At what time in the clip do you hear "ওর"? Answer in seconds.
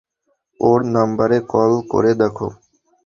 0.59-0.79